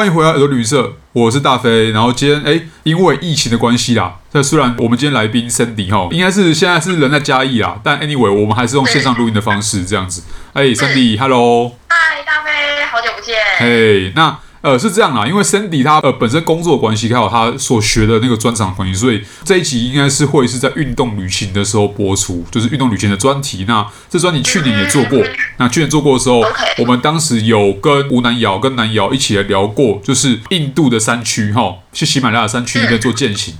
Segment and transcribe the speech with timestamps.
[0.00, 1.90] 欢迎回来耳朵旅社，我是大飞。
[1.90, 10.22] 然后今天哎，因为疫情的关系啦，这虽然我们今天来宾 Sandy 哈，应该是现在是人在嘉义啦，但 anyway 我们还是用线上录音的方式这样子。
[10.54, 13.36] 哎，Sandy，Hello，嗨，大飞，好久不见。
[13.58, 14.38] 嘿，那。
[14.62, 23.64] 呃，是这样啦，因为 Sandy 他呃本身工作的关系，还有他所学的那个专长关系，所以这一集应该是会是在运动旅行的时候播出，就是运动旅行的专题。
[23.66, 25.18] 那这专题去年也做过，
[25.56, 26.42] 那去年做过的时候，
[26.78, 33.54] 我们当时有跟吴南瑶跟南瑶一起来聊过，就是印度的山区哈，去喜马拉雅山区那边做践行。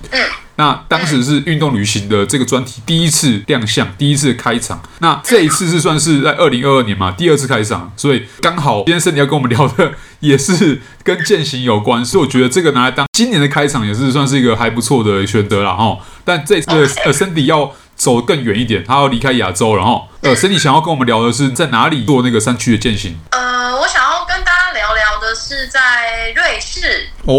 [0.61, 4.79] 那当时是运动旅行的这个专题第一次亮相，第一次开场。
[4.99, 15.97] 那这一次是算是在二零二二年嘛，第二次开场，所以刚好今天 Sandy 要跟我们聊的也是跟践行有关，所以我觉得这个拿来当今年的开场也是算是一个还不错的选择了哈。
[16.23, 23.17] 但这次呃 Sandy 要走更远一点，他要离开亚洲，然后呃 Sandy 想要跟我们聊的是在哪里做那个山区的践行。
[23.31, 27.33] 呃，我想要跟大家聊聊的是在瑞士哦，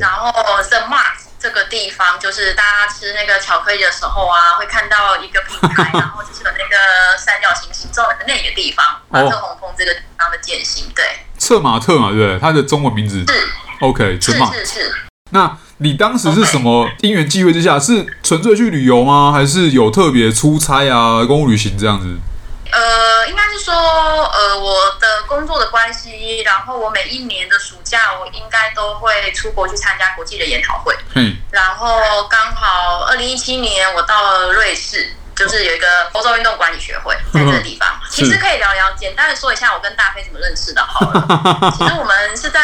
[0.00, 0.32] 然后
[0.68, 1.13] The Mark。
[1.44, 11.04] 这个地方就是大家吃那个巧克力的时候啊，会看到一个品牌，然后就是有那个三角形形状的那个地方，马特洪峰这个地方的健行，对，
[11.36, 12.38] 策马特嘛，对不对？
[12.38, 13.48] 它的中文名字是
[13.80, 14.94] OK，是是是。
[15.32, 19.30] 那你当时是什么因缘际会之下，是纯粹去旅游吗？
[19.30, 22.16] 还是有特别出差啊，公务旅行这样子？
[22.72, 30.96] 呃，应该是说，呃，我的工作的关系，然后我每一年的暑假，我应该都会出国去参加国际的研讨会。
[31.14, 37.88] 嗯，然后刚好二零一七年我到了瑞士，就是有一个欧洲运动管理学会 在这个地方。
[38.02, 40.84] 嗯、其实可以聊聊，简单的说一下我跟大飞怎么认识的。
[40.84, 42.60] 好了， 其实我们是在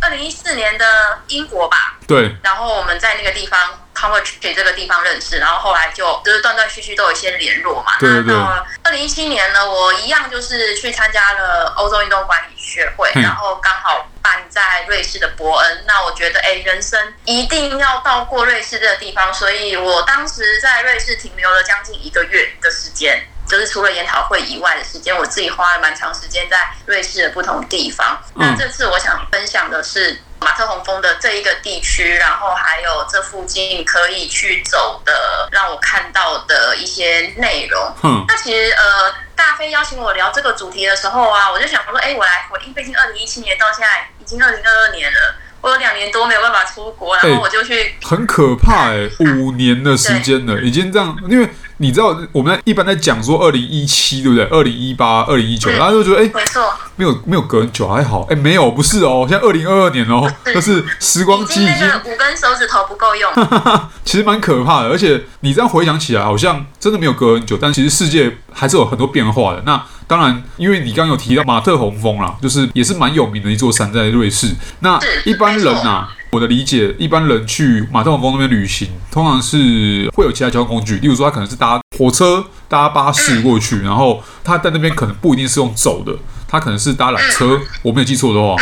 [0.00, 1.96] 二零一四年的英国吧？
[2.06, 2.36] 对。
[2.42, 3.58] 然后我们在那个地方。
[3.96, 7.92] 他会去这个地方认识，然后后来就就是断断续续都有一些联络嘛。
[7.98, 8.34] 对对对。
[8.34, 15.84] 那二零一七年呢，我一样就是去参加了欧洲运动管理学会，然后刚好办在瑞士的伯恩。
[15.86, 28.20] 那我觉得，哎，人生一定要到过瑞士这个地方，所以我当时在瑞士停留了将近一个月的时间，就是除了研讨会以外的时间，我自己花了蛮长时间在瑞士的不同地方。
[28.34, 30.20] 那这次我想分享的是。
[30.38, 37.92] 马特洪峰的这一个地区，然后还有这附近可以去走的，让我看到的一些内容。
[38.04, 51.48] 嗯，那其实呃，大飞邀请我聊这个主题的时候啊，我就想说，哎，我来回应，毕竟二零一七年到现在已经二零二二年了，我有两年多没有办法出国，然后我就去，很可怕哎，五年的时间了，已经这样，因为。
[51.78, 54.44] 你知道我们一般在讲说二零一七对不对？
[54.46, 56.62] 二零一八、二零一九，大家就觉得哎，没错，
[56.96, 63.30] 没有没有隔很久还好，哎，没有不是哦，现在二零二二年哦，就是时光机已经五根手指头不够用，
[64.04, 64.88] 其实蛮可怕的。
[64.88, 69.62] 而且你这样回想起来，好像真的没有隔很久，但其实世界还是有很多变化的。
[69.66, 74.48] 那当然，因为你刚刚有提到马特洪峰啦，就是也是蛮有名的一座山在瑞士。
[74.80, 76.15] 那一般人呐、啊。
[76.30, 86.12] 我的理解，一般人去马特洪峰那边旅行，通常是会有其他交通工具，例如说他可能是搭火车、搭巴士过去，然后他在那边可能不一定是用走的，
[86.48, 87.60] 他可能是搭缆车。
[87.82, 88.56] 我没有记错的话，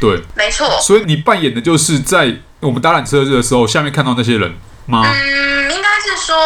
[0.00, 0.68] 对，没错。
[0.80, 4.52] 所以你扮演的就是在我们搭缆车的时候，下面看到那些人
[4.86, 5.02] 吗？
[5.04, 6.36] 嗯，应该是说，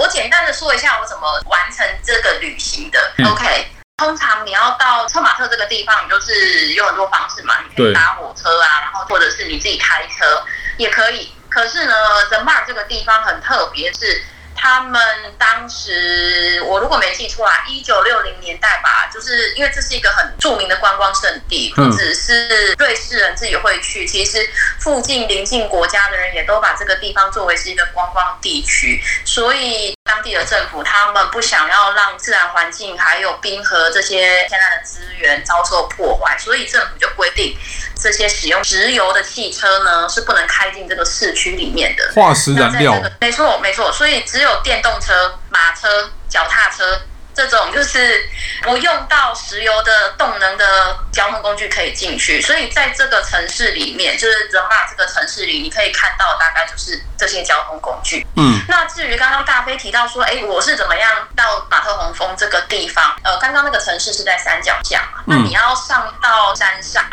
[0.00, 2.98] 我简单的说一下我怎么完成这个旅行的。
[3.18, 3.66] 嗯、OK。
[3.96, 10.44] 通常你要到策马特这个地方，你就是有很多方式嘛，你可以搭火车啊，然后或者是你自己开车
[10.78, 11.32] 也可以。
[11.48, 11.94] 可是呢
[12.28, 14.24] ，The Mark 这个地方很特别，是。
[14.56, 15.00] 他们
[15.38, 24.38] 当时，我如果没记错啊，一九六零年代吧，就是因为这是一个很著名的观光胜地，不只是瑞士人自己会去，其实
[24.78, 37.56] 附近邻近国家的人也都把这个地方作为是一个观光地区，所以当地的政府他们不想要让自然环境还有冰河这些天然的资源遭受破坏，所以政府就规定。
[37.96, 42.12] 这些使用石油的汽车呢，是不能开进这个市区里面的。
[42.14, 43.00] 化石燃料。
[43.20, 43.90] 没错，没错。
[43.92, 47.00] 所以只有电动车、马车、脚踏车
[47.34, 48.30] 这种就是
[48.62, 52.40] 不用到石油的动能的交通工具可以进去。
[52.40, 58.24] 所以在这个城市里面，就是 The Mark 这个城市里，你可以看到大概就是这些交通工具。
[58.36, 58.60] 嗯。
[58.68, 63.16] 那至于刚刚大飞提到说，哎，我是怎么样到马特洪峰这个地方？
[63.24, 67.04] 呃，刚刚那个城市是在山脚下嘛，那你要上到山上。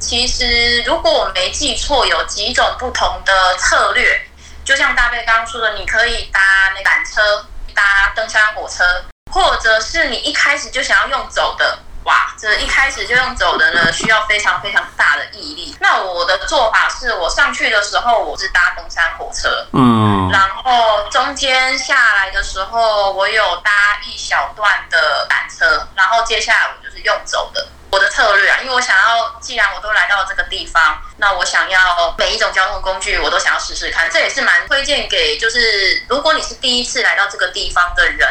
[0.00, 4.24] 其实，如果我没记错，有几种不同的策略。
[4.68, 6.40] 就像大贝刚刚说的，你可以搭
[6.74, 8.84] 那缆车、搭登山火车，
[9.32, 11.78] 或者是你一开始就想要用走的。
[12.04, 15.74] 哇，这一开始就用走的呢，需要非常非常大的毅力。
[15.80, 23.70] 那我的做法是，我上去的时候我是搭登山火车，嗯，然后中间下来的时候，我有搭
[24.04, 27.68] 一小段的缆车，然后接下来我就是用走的。
[27.90, 38.28] 我的策略啊，因为我想要，既然我都来到这个地方，那我想要每一种交通工具我都想要试试看，这也是蛮推荐给就是如果你是第一次来到这个地方的人。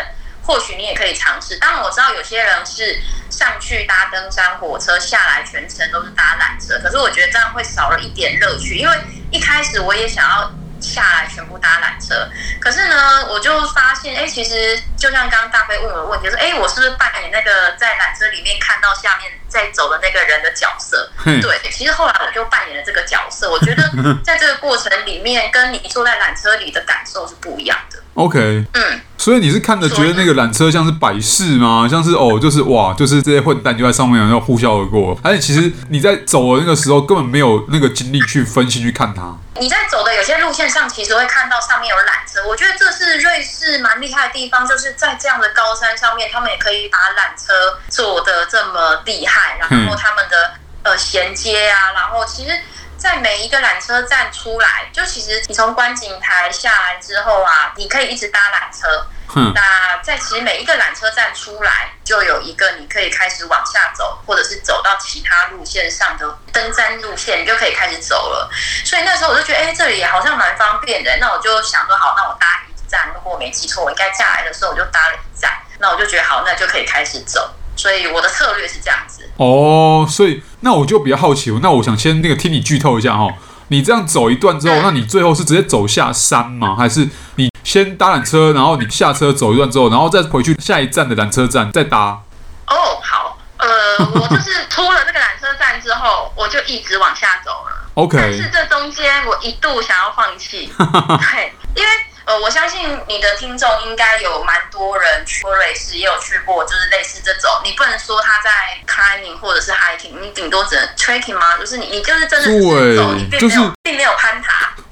[0.47, 1.57] 或许你也可以尝试。
[1.57, 2.97] 当然我知道有些人是
[3.29, 6.79] 上去搭登山火车，下来全程都是搭缆车。
[6.81, 8.97] 可是我觉得这样会少了一点乐趣，因为
[9.29, 10.49] 一开始我也想要
[10.81, 12.29] 下来全部搭缆车，
[12.59, 21.09] 可是呢，我就发现，哎，其实就像刚刚大飞问我的问题，就是，哎，我是不是扮演那个在缆车里面看到下面在走的那个人的角色？
[21.23, 23.49] 对，其实后来我就扮演了这个角色。
[23.51, 23.83] 我觉得
[24.23, 27.97] 在这个过程里面，跟你坐在缆车里的感受是不一样的。
[28.17, 29.01] OK，嗯。
[29.19, 31.87] 所以你是看着觉得那个缆车像是摆饰吗？
[31.89, 35.19] 像是哦，就是哇，就是这些混蛋就在上面然后呼啸而过。
[35.23, 39.35] 而且其实你在走的那个时候根本没有那个精力去分析去看它。
[39.59, 42.47] 你在走的有些路线上，其实会看到上面有缆车。
[42.47, 50.53] 我觉得这是瑞士蛮厉害的地方，就是在这样的高山上面，他们也可以把缆车做的这么厉害，然后他们的
[50.83, 52.51] 呃衔接啊，然后其实。
[52.97, 59.07] 在每一个缆车站出来，就其实你从观景台下来之后啊，你可以一直搭缆车。
[59.35, 59.51] 嗯。
[59.53, 68.49] 那在其实每一个缆车站出来，就有一个你可以开始往下走，或者是走到其他路线上的登山路线，你就可以开始走了。
[68.83, 71.15] 所以那时候我就觉得，哎，这里好像蛮方便的。
[71.17, 75.57] 那我就想说，好，那我搭一站，如果我没记错，我应该下来的时候我就搭了一站。
[75.79, 77.53] 那我就觉得好，那就可以开始走。
[77.77, 79.29] 所以我的策略是这样子。
[79.37, 80.43] 哦，所以。
[80.61, 83.27] 那我就比较好奇，那我想先那个听你剧透一下哈，
[83.67, 86.75] 你这样走一段之后，那你最后是直接走下山吗？
[86.75, 92.19] 还是你先搭缆车，然后你下车走一段之后，然后再回去下一站的缆车站再搭？
[92.65, 93.67] 哦，好，呃，
[94.15, 97.87] 我就是出了这个缆车站之后，我就一直往下走了。
[97.93, 101.89] OK，但是这中间我一度想要放弃， 对，因为。
[102.27, 107.49] 呃，我相信你的听众应该有蛮多人去过瑞士，也有去过，就是类似这种。
[107.63, 108.51] 你不能说他在
[108.85, 111.57] climbing 或者是 hiking，你顶多只能 trekking 吗？
[111.57, 114.11] 就是你，你就是真的是走，你并没有、就是、并没有。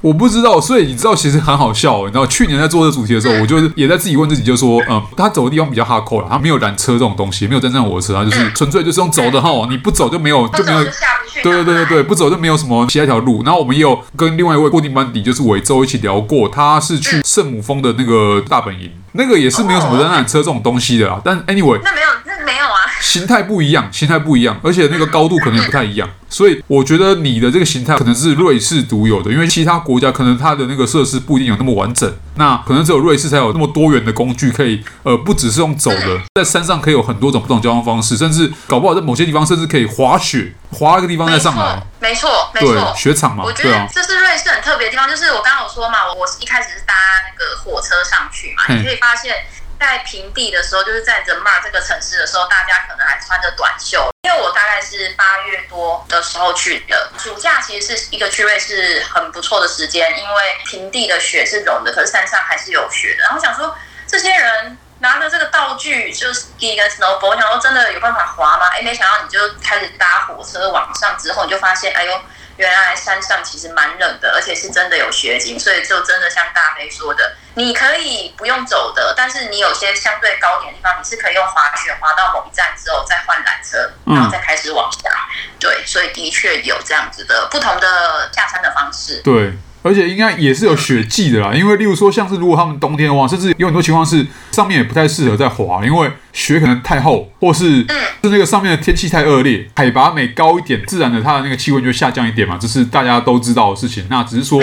[0.05, 2.05] 我不知道，所以你知道其实很好笑。
[2.05, 9.49] 你知道去年在做这主题的时候，我就也在自己问自己，就说，嗯，他走的地方比较 hardcore 了，他没有缆车这种东西，没有登山火车，他就是纯粹就是用走的哈。
[9.67, 10.83] 你不走就没有，就没有。
[11.41, 13.43] 对对对对对，不走就没有什么其他条路。
[13.43, 21.19] 然后我们也有跟另外一位固定班底，就是伟周一起聊过，他是去圣母峰的那个大本营，那个也是没有什么登山车这种东西的啦。
[21.25, 22.74] 但 anyway，那没有，那没有啊。
[23.05, 26.09] 形态不一样，形态不一样，而且那个高度可能也不太一样。
[26.27, 32.11] 所以我觉得你的这个形态可能是瑞士独有的，因为其他国家可能它的那个设施不一定有那么完整。
[32.37, 41.81] 那可能只有瑞士才有那么多元的工具，可以呃不只是用走的，在山上可以有很多种不同交通方式，甚至搞不好在某些地方甚至可以滑雪，滑一个地方再上来。
[42.01, 43.43] 没错，没错，对，雪场嘛。
[43.45, 46.93] 我觉得这是瑞士很特别的地方，就是我刚刚有说嘛，我是一开始是搭
[47.23, 49.35] 那个火车上去嘛，你可以发现。
[49.85, 54.09] 在平地的时候，就是在人马这个城市的时候，大家可能还穿着短袖。
[54.23, 63.21] 因为我大概是八月多的时候去的，暑假其实是一个区位是很不错的时间，因为平地的雪是融的，可是山上还是有雪的。
[63.25, 63.77] 然后想说，
[64.07, 64.75] 这些人
[65.05, 68.67] 拿着这个道具，就是第一个 snowboard，我想说真的有办法滑吗？
[68.73, 72.21] 哎，没想到你就开始搭火车往上之后，你就发现，哎呦。
[72.57, 85.09] 原来山上其实蛮冷的，而且是真的有雪景，所以就真的像大飞说的，你可以不用走的，但是你有些相对高点的地方，你是可以用滑雪滑到某一站之后再换缆车，然后再开始往下。
[85.59, 89.21] 对，所以的确有这样子的不同的下山的方式。
[89.21, 89.51] 对。
[89.85, 97.81] 而且应该也是有雪季的啦，因为例如说像是如果他们冬天的话，甚至有很多情况是上面也不太适合在滑，因为雪可能太厚，或是
[98.23, 104.03] 是那个上面的天气太恶劣，海拔每高一点，自然的它的那个气温就下降一点嘛，这是大家都知道的事情。
[104.09, 104.59] 那只是说，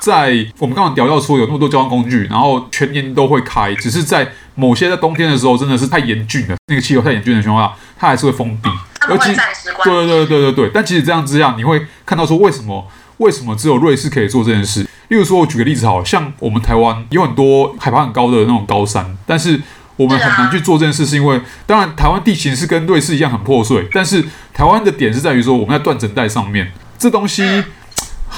[0.00, 8.70] 在我们刚刚聊到说有那么多交通工具，然后全年都会开，只是在某些在冬天的时候真的是太严峻了，那个气候太严峻的情况下，它还是会封闭。
[9.08, 9.34] 而且，
[9.82, 12.86] 对对对对对对，但其实这样之下，你会看到说为什么？
[13.20, 14.82] 为什么只有瑞士可以做这件事？
[15.08, 19.60] 例如说，我举个例子好，好像我们台湾有很多海拔很高的那种高山，但是
[19.96, 24.24] 我们很难去做这件事，是因为当然台湾地形是跟瑞士一样很破碎，但是
[24.54, 27.62] 台湾的点是在于说我们在断层带上面，这东西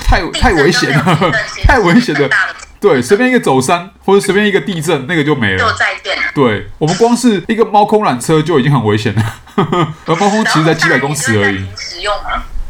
[0.04, 1.32] 太太危险了，
[1.64, 2.28] 太危险了。
[2.80, 6.22] 对，随便一个走山或者随便一个地震，那个就没了，就再见了。
[6.34, 9.38] 对，我们光是一个猫空缆车就已经很危险了，
[10.06, 11.64] 而猫空其实才几百公尺而已。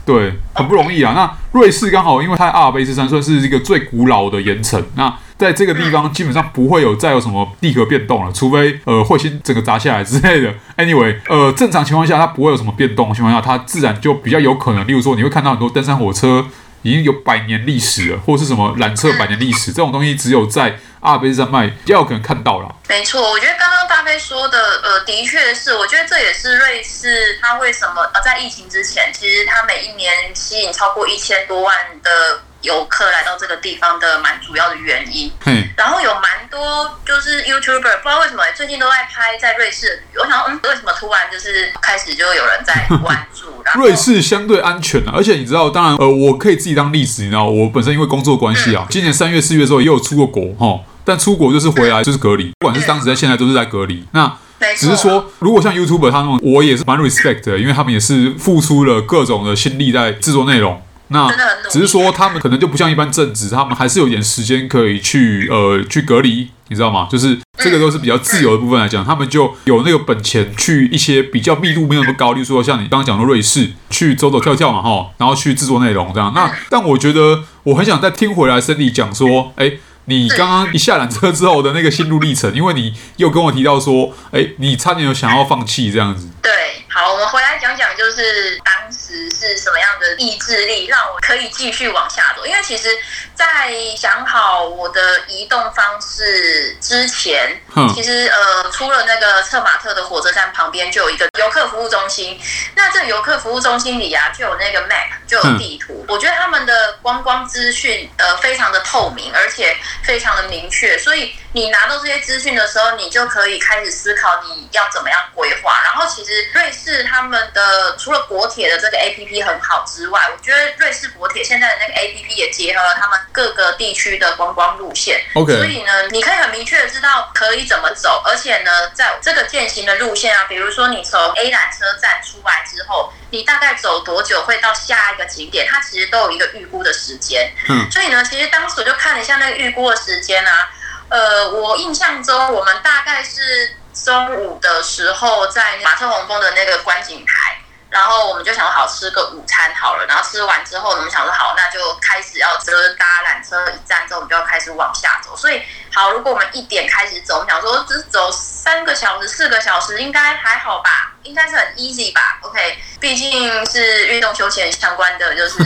[0.04, 1.12] 对，很不容易啊。
[1.14, 10.52] 那瑞士刚好，因为它阿尔卑斯山算是一个最古老的岩层，那在这个地方基本上不会有再有什么地壳变动了，除非呃彗星整个砸下来之类的。
[10.76, 14.86] Anyway，呃，正常情况下它不会有什么变动的情况下，它自然就比较有可能。
[14.86, 16.44] 例如说，你会看到很多登山火车
[16.82, 22.74] 已经有百年历史了，或是什么缆车百年历史这种东西，只有在阿尔卑斯山脉比较有可能看到了。
[22.88, 32.42] 没错，我觉得刚刚大飞说的，呃，的确是，我觉得这也是瑞士它为什么呃在疫情之前，其实它每一年吸引超过一千多万的。
[32.62, 40.02] 游客来到这个地方的蛮主要的原因，嗯，然后有蛮多就是 YouTuber，不知道为什么最近都在拍在瑞士。
[40.14, 43.62] 我想，嗯，为什么突然就是开始就有人在 关注？
[43.64, 54.04] 然后瑞士相对安全啊，而且你知道，当然，呃，我可以自己当例子，你知道，我本身因为工作关系啊，嗯、今年三月四月的时候也有出过国哈，但出国就是回来就是隔离，不管是当时在现在都是在隔离。
[54.12, 54.32] 那
[54.76, 60.80] 只是说，如果像 YouTuber 他那种，我也是蛮 respect 的，因为他们也是付出了各种的心力在制作内容。
[61.12, 61.30] 那
[61.70, 67.06] 只是说，他们可能就不像一般正职，他们还是有点时间可以去呃去隔离，你知道吗？
[67.10, 76.32] 就是这个都是比较自由的部分来讲，他们就有那个本钱去一些比较密度没有那么高，例如说像你刚刚讲的瑞士，去走走跳跳嘛，哈，然后去制作内容这样。
[76.34, 79.72] 那但我觉得我很想再听回来，Sandy 讲说，哎，
[80.06, 86.28] 你刚刚一下缆车之后的那个心路历程，因为你又跟我提到说，哎，你差点有想要放弃这样子。
[86.42, 86.50] 对。
[86.94, 92.44] 好，我们回来讲讲，就是当时是什么样的意志力让我可以继续往下走。
[92.46, 92.88] 因为其实，
[93.34, 97.60] 在想好我的移动方式之前，
[97.94, 102.40] 其实呃，出了那个策马特的火车站旁边就有一个游客服务中心。
[102.74, 106.04] 那这游客服务中心里啊，就有那个 map，就有地图。
[106.08, 111.34] 我觉得他们的观光资讯呃非常的透明，而且非常的明确，所以。
[111.54, 115.82] 你拿到这些资讯的时候，你就可以开始思考你要怎么样规划。
[115.84, 125.22] 然后，其实瑞士他们的除了国铁的这个 APP 很好之外，我觉得瑞士国铁现在的那个 APP 也结合了他们各个地区的观光路线。
[125.34, 137.52] OK，所以呢，你可以很明确的知道可以怎么走，而且呢，在这个践行的路线啊，比如说你从 A 缆车站出来之后，你大概走多久会到下一个景点，它其实都有一个预估的时间。
[137.68, 140.70] 嗯，所以呢，其实当时我就看了一下那个预估的时间啊。
[141.08, 147.51] 呃，我印象中，我们大概是中午的时候在马特洪峰的那个观景台，
[147.92, 155.36] 然后我们就想说好吃个午餐好了，然后吃完之后，我们想说好，那就开始要车搭缆车一站之后，我们就要开始往下走。
[155.36, 155.62] 所以，
[155.94, 161.12] 好，如果我们一点开始走，我们想说只走三个小时、四个小时，应该还好吧？
[161.22, 165.62] 应该是很 easy 吧？OK，毕竟是运动休闲相关的，就是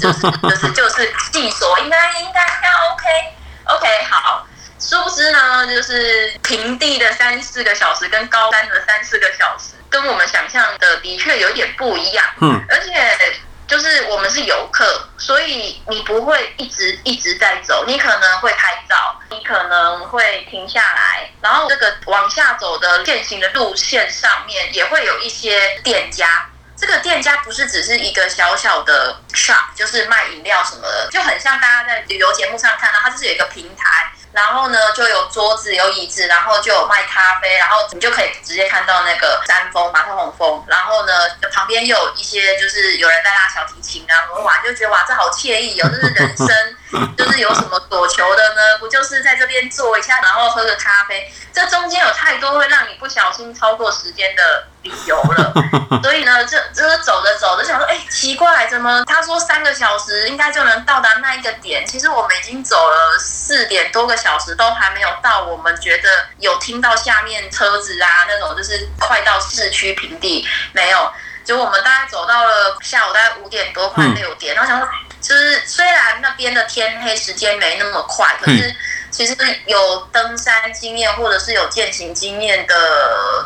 [0.00, 4.45] 就是就是就是技术，应该应该应该 OK OK 好。
[4.78, 12.24] 殊不知呢，就是平地的三四个小时跟高山的三四个小时，跟我们想象的的确有点不一样。
[12.40, 13.34] 嗯，而且
[13.66, 26.46] 就是我们是游客，所以你不会一直一直在走，你可能会拍照，你可能会停下来，然后这个往下走的践行的路线上面也会有一些店家。
[26.78, 34.12] 这个店家不是只是一个小小的 shop，就是卖饮料什么的，就很像大家在旅游节目上看到，它就是有一个平台。
[34.32, 40.64] 然后呢，就有桌子，有椅子，然后就有卖咖啡，然后你就可以直接看到那个山峰马特洪峰。
[40.66, 41.12] 然后呢，
[41.52, 48.78] 旁边又有一些就是有人在拉小提琴啊，我哇，就觉得哇，这好惬意哦，就是人生，就是有什么所求的呢？
[48.78, 51.32] 不就是在这边坐一下，然后喝个咖啡？
[51.54, 55.54] 这中间有太多会让你不小心超过时间的理由了。
[56.04, 61.86] 所以呢，这这是走着走着想说，哎，奇怪，怎么他说三个小时应该就能到达那一个点？
[61.86, 64.56] 其实我们已经走了四点多个小时。
[64.56, 71.12] 都还没有到，我们觉得有听到下面车子啊那种，就是快到市区平地没有。
[71.44, 74.88] 就我们大概走到了下午大概五点多，快六点，然后想说，
[75.20, 78.74] 就是虽然那边的天黑时间没那么快，可是
[79.10, 79.34] 其实
[79.66, 82.74] 有登山经验或者是有践行经验的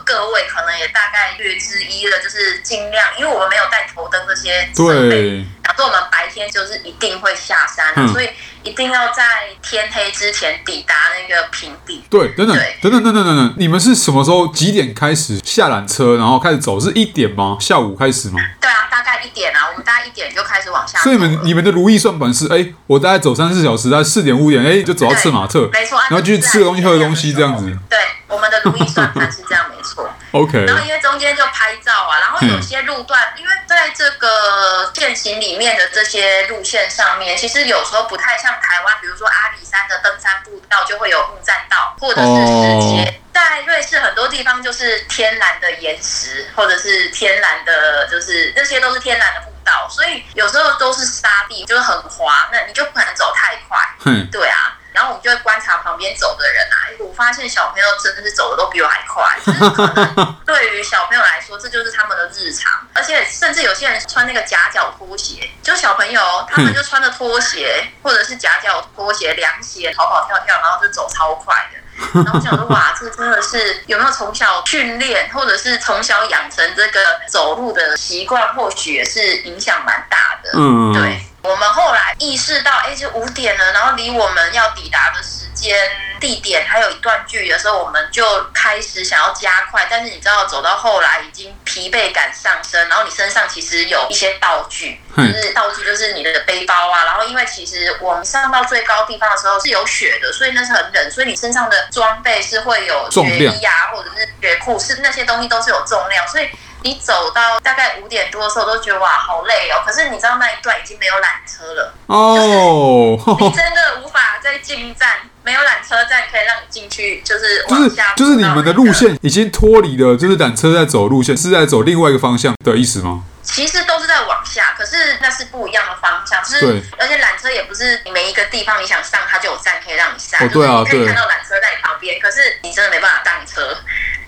[0.04, 8.28] 各位，可能也大概略知一二，就是尽量，因为我们没有带头灯这些设备，然后我们白天就是一定会下山，所以。
[8.62, 9.24] 一定要在
[9.62, 12.04] 天黑之前抵达那个平地。
[12.10, 16.78] 对，等等，等等，等等，等等，你们是什么时候几点开始下缆车，然后开始走？
[16.78, 17.56] 是一点吗？
[17.58, 18.38] 下午开始吗？
[18.60, 20.98] 对啊，大概一点啊，我们大概一点就开始往下。
[20.98, 27.76] 所以你们你们的如意算盘是，哎，我大概走三四小时，在四点五点，哎，就走到赤马特，没错，然后继续吃个东西，喝个东西，这样子。
[27.90, 30.08] 对，我们的如意算盘是这样，没错。
[30.32, 30.64] OK。
[30.64, 38.96] 然后因为中间就拍照啊，然后有些路段，因为在这个健行里面的这些路线上面，其实有时候不太像台湾。
[39.00, 43.20] 比如说阿里山的登山步道就会有木栈道，或者是石阶。
[43.32, 53.78] 在瑞士很多地方就是天然的岩石，或者是天然的，就是这些都是天然的步道，所以有时候都是沙地，就是很滑，那你就不可能走太快。
[54.04, 54.76] 嗯，对啊。
[54.92, 71.80] 然后我们就会观察旁边走的人啊，我发现小朋友真的是走的都比我还快，就是可能 对于小朋友来说，这就是他们的日常，而且甚至有些人穿那个夹脚拖鞋，就小朋友，他们就穿着拖鞋或者是夹脚拖鞋、凉鞋跑跑跳跳，然后就走超快的。
[72.14, 80.50] 然后我想说，哇，这真的是有没有从小训练，或者是从小养成这个走路的习惯，或许也是影响蛮大的。
[80.54, 81.22] 嗯，对。
[81.42, 85.74] 我们后来意识到，哎，就五点了，然后离我们要抵达的时间、
[86.20, 89.86] 地点还有一段距离的时候，我们就开始想要加快。
[89.88, 97.04] 但是你知道，走到后来已经疲惫感上升，然后你身上其实有一些道具，就是道具就是你的背包啊。
[97.04, 106.50] 然后因为其实我们上到最高地方的时候是有雪的，所以那是很冷，所以你身上的装备是会有雪衣啊，或者是雪裤，是那些东西都是有重量，所以。
[106.82, 109.82] 你走到大概五点多的时候，都觉得哇，好累哦。
[109.84, 118.30] 可是你知道那一段已经没有缆车了哦，你真的无法再进站，没有缆车站可以让你进去，就是往下、就是。
[118.32, 123.24] 就是你们的路线已经脱离了，就是缆车在走路线，是在走另外一个方向的意思吗？
[123.42, 126.42] 其实都是在往下，可是那是不一样的方向。
[126.44, 130.40] 就是，对而且缆车也不是你每一个地方你想上，它就有站可以让你上。
[130.40, 131.00] 哦，对啊，对。
[131.00, 133.76] 你可以看到缆车在你旁边，可是你真的没办法上车。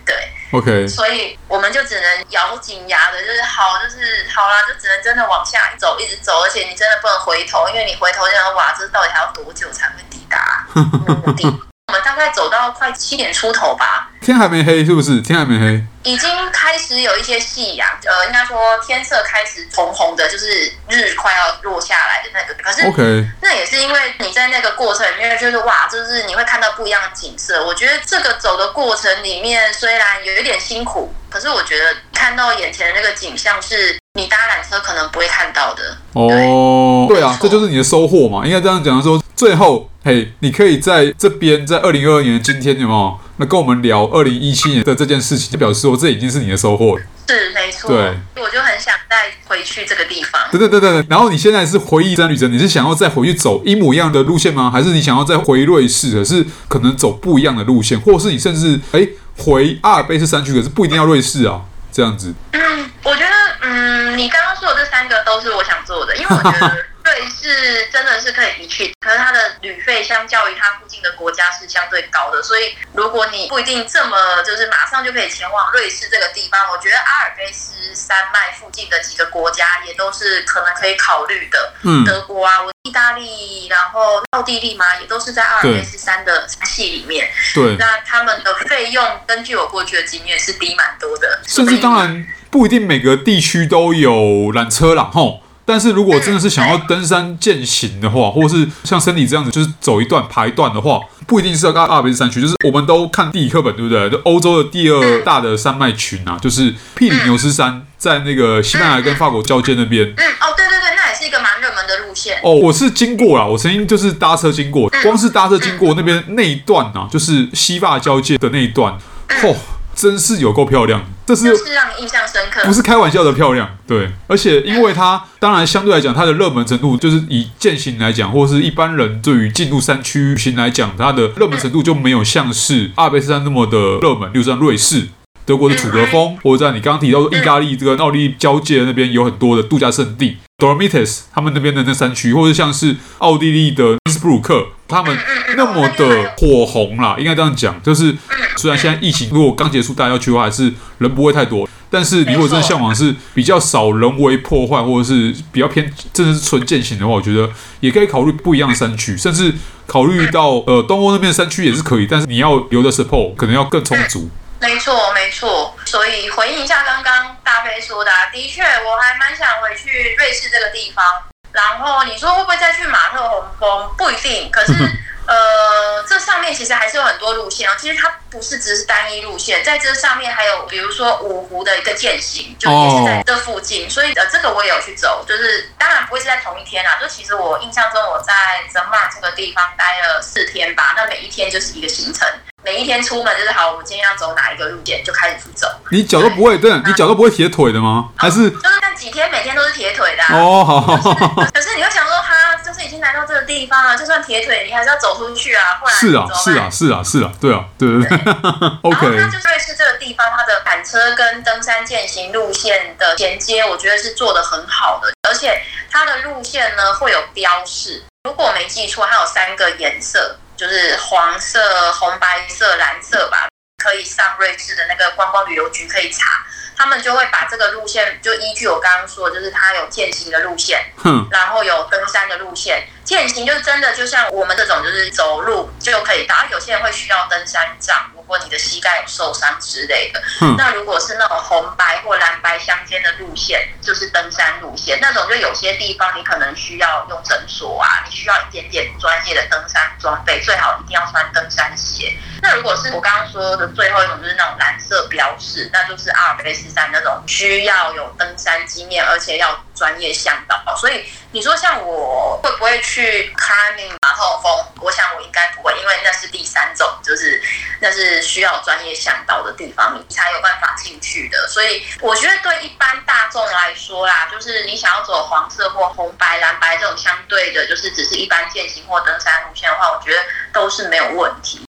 [0.04, 11.62] 对，OK，所以我们就只能咬紧牙的，就是好，就是好啦，就只能真的往下走，一直走，而且你真的不能回头，因为你回头就想，哇，这到底还要多久才会抵达目的地？
[11.88, 15.20] 我们大概走到快七点出头吧，天还没黑，是不是？
[15.20, 22.54] 天还没黑，已经开始有一些夕阳，呃，应该说天色开始红红的，就是日快要落下来的那个。
[22.62, 27.62] 可是，OK，那也是因为你在那个过程里面，就是哇，就是你会看到不一样的景色。
[27.66, 35.96] 我觉得这个走的过程里面虽然有一点辛苦，可是我觉得看到眼前的那个景象是你搭缆车可能不会看到的。
[36.14, 39.88] 哦，对啊，这就是你的收获嘛，应该这样讲的说，最后。
[40.04, 43.20] 嘿你可以在这边，在二零二二年的今天，有没有？
[43.36, 47.02] 那跟我们聊二零一七年的这件事情，就表示说这已经是你的收获了。
[47.28, 47.88] 是，没错。
[47.88, 48.12] 对，
[48.42, 50.42] 我就很想再回去这个地方。
[50.50, 51.06] 对对对对。
[51.08, 54.68] 然后你现在是回忆之旅程，你是想要再回去走一模一样的路线吗？
[54.68, 59.06] 还是你想要再回瑞士，可是可能走不一样的路线，或是你甚至哎
[59.36, 61.60] 回阿尔卑斯山区，可是不一定要瑞士啊，
[61.92, 62.34] 这样子。
[62.50, 62.60] 嗯，
[63.04, 63.30] 我觉得，
[63.60, 66.76] 嗯，你刚刚说的这三个都是我想做的，因为我觉得。
[67.12, 81.74] 瑞士真的是可以一去，可是它的旅费相较于它附近的国家是相对高的，所以如果你不一定这么就是马上就可以前往瑞士这个地方，我觉得阿尔卑斯山脉附近的几个国家也都是可能可以考虑的。
[81.82, 87.30] 嗯，德国啊，意大利，然后奥地利嘛，也都是在阿尔卑斯山的山系里面。
[87.54, 94.12] 对，那他们的费用根据我过去的经验是低蛮多的，甚至当然不一定每个地区都有
[94.52, 95.42] 缆车啦，吼。
[95.72, 104.10] 但是如果真的是想要登山健行的话，或者是像森里这样子，就是走一段爬一段的话，不一定是要到阿尔卑斯山区，就是我们都看地理课本，对不对？
[104.10, 110.04] 就欧洲的第二大的山脉群啊，就是庇里牛斯山，在那个西班牙跟法国交界那边。
[110.04, 112.38] 嗯，哦，对对对，那也是一个蛮热门的路线。
[112.44, 118.94] 哦，我是经过啦，我曾经就是搭车经过，光是搭车经过那边那一段啊，就是西法交界的那一段，
[119.40, 119.56] 嚯！
[119.94, 123.68] 真是有够漂亮，这是就是让你印象深刻，不是开玩笑的漂亮。
[123.86, 134.28] 对，而且因为它当然相对来讲，它的热门程度就是以健行来讲，或者是一般人对于进入山区行来讲，它的热门程度就没有像是阿尔卑斯山那么的热门。
[134.32, 135.08] 例如像瑞士、
[135.44, 140.36] 德国的楚格峰，或者在你刚刚提到说意大利这个奥地利交界那边有很多的度假胜地。
[140.62, 145.18] D o r m i t e s 他们那边的那山区，或者像是奥地利的斯布鲁克，他们
[145.56, 148.16] 那么的火红啦，应该这样讲，就是
[148.56, 151.68] 虽然现在疫情如果刚结束，大家要去的话，还是人不会太多。
[151.90, 159.52] 但是你如果真的向往是比较少人为破坏，或者是比较偏真的是纯践行的话，我觉得也可以考虑不一样的山区，甚至
[159.86, 164.30] 考虑到呃东欧那边的山区也是可以，但是你要留的 support 可能要更充足。
[164.60, 165.71] 没错，没错。
[165.92, 171.04] 所以回应一下刚刚大飞说的，啊，的确我还蛮想回去瑞士这个地方。
[171.52, 173.94] 然后你说会不会再去马特洪峰？
[173.98, 174.50] 不一定。
[174.50, 174.72] 可是
[175.28, 177.74] 呃，这上面其实还是有很多路线哦。
[177.78, 183.90] 其实它不是只是单一路线，在这上面还有比如说五湖的一个践行，就也是在这附近。
[183.90, 186.96] 所以呃，这个我也有去走，就是当然不会是在同一天啦。
[186.98, 188.32] 就其实我印象中我在
[188.72, 192.26] 泽马这个地方待了四天吧，那每一天就是一个行程。
[192.64, 195.66] 每一天出门就是好，我们今天要走哪一个路线，就开始去走。
[195.90, 198.10] 你脚都不会，对，对你脚都不会铁腿的吗？
[198.16, 201.44] 还是就是那几天每天都是铁腿的、啊、哦，好好好。
[201.52, 208.18] 可是你会想说，他就是已经来到这个地方了，就算铁腿，你还是要走出去啊，不然是啊，是啊，是啊，是啊，对啊，对对对。
[208.82, 220.36] OK，然后它就是瑞士这个地方，它的缆车跟登山健行路线的衔接，我觉得是做的很好的，而且它的路线呢会有标示，如果我没记错，它有三个颜色。
[220.56, 223.48] 就是黄色、红白色、蓝色吧，
[223.82, 226.44] 可以上瑞士的那个观光旅游局可以查，
[226.76, 232.86] 他们就会把这个路线就依据我刚刚说的，就是它有践行的路线，嗯，然后有登山的路线。
[233.04, 236.46] 践行就是真的就像我们这种，就是走路就可以达。
[236.52, 240.22] 有些人会需要登山杖，如果你的膝盖有受伤之类的。
[240.38, 252.16] 哼，那如果是那种红白或蓝白相间的路线，就是登山路线那种，就有些地方你可能需要用诊所啊，你需要一点点专业的登山装备，最好一定要穿登山鞋。
[252.42, 260.60] 那如果是我刚刚说的最后一种，就是那种蓝色标示，那就是阿尔卑斯山那种需要有登山经验，而且要专业向导。
[260.76, 264.52] 所以你说像我会不会去 climbing 马后峰？
[264.80, 267.40] 我想我应该不会，因为那是第三种，就是
[267.80, 271.46] 那是需要专业向导的地方，你才有办法进去的。
[271.46, 280.18] 所以我觉得对一般大众来说啦，就是你想要走黄色或红白蓝白这种相对的，就是只是一般健行或登山路线的话，我觉得
[280.52, 281.64] 都是没有问题。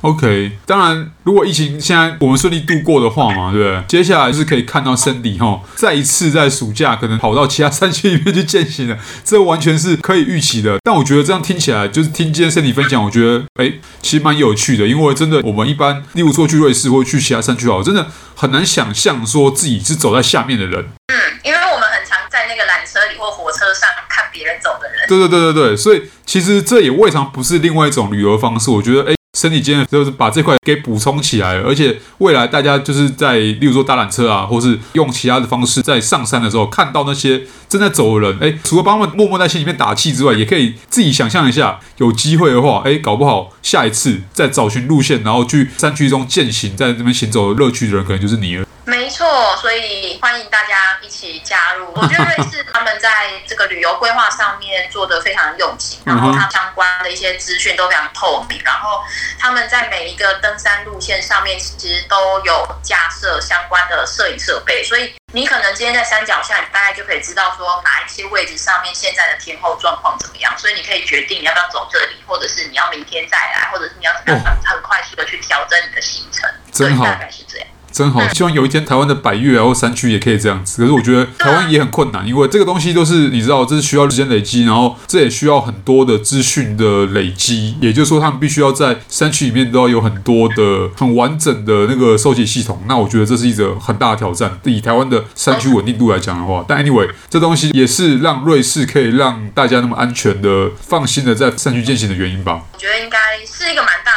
[0.00, 3.82] 对，OK，当然，如果疫情现在我们顺利度过的话嘛，对不对？
[3.88, 10.78] 接下来就是可以看到 Sandy 哈，再一次在暑假可能跑到其他山区里面去践行了，这完全是可以预期的。
[10.84, 20.80] 但我觉得这样听起来，就是听今天 Sandy 分享，我觉得哎，其实蛮有趣的，因为真的我们一般，例如说去瑞士或去其他山区，好，真的很难想象说自己是走在下面的人。
[21.08, 25.08] 嗯，因为我们很常在那个缆车里或火车上看别人走的人。
[25.08, 28.70] 对对对对对，所以其实这也未尝不是另外一种旅游方式。
[28.70, 29.17] 我觉得哎。
[29.38, 48.66] 身体间就是把这块给补充起来，而且未来大家就是在，例如说搭缆车啊，或是用其他的方式在上山的时候，看到那些正在走的人，哎，除了帮他们默默在心里面打气之外，也可以自己想象一下，有机会的话，哎，搞不好下一次再找寻路线，然后去山区中践行，在这边行走的乐趣的人，可能就是你了。
[48.88, 51.92] 没错，所以欢迎大家一起加入。
[51.94, 59.04] 我觉得瑞士他们在这个旅游规划上面做的非常用心，然后它相关的一些资讯都非常透明，然后
[59.38, 77.67] 他们在每一个登山路线上面其实都有架设相关的摄影设备，所以你可能今天在山脚下，你大概就可以知道说哪一些位置上面现在的天候状况怎么样，所以你可以决定你要不要走这里，或者是你要明天再来，或者是你要怎么样很快速的去调整你的行程，真好，大概是这样。
[77.98, 80.80] 真好，希望有一天台湾的百越啊或山区也可以这样子。
[80.80, 87.74] 可是我觉得台湾也很困难，因为这个东西都是你知道，这是需要时间累积，然后这也需要很多的资讯的累积。
[87.80, 92.80] 也就是说，他们必须要在山区里面都要有很多的很完整的那个收集系统。
[92.86, 94.60] 那我觉得这是一个很大的挑战。
[94.62, 102.62] 以台湾的山区稳定度来讲的话，但 anyway，这东西也是让瑞士可以让大家那么安全的、放心的在山区践行的原因吧。
[102.72, 104.12] 我觉得应该是一个蛮大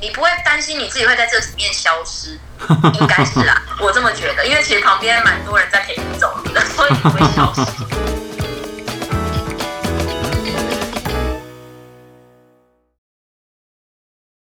[0.00, 2.38] 你不会担心你自己会在这里面消失。
[3.00, 8.19] 应该是啦，我这么觉得，因为其实旁边蛮多人在陪你走路的，所以不会消失。